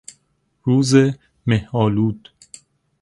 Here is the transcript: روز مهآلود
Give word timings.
روز 0.63 0.95
مهآلود 1.47 2.29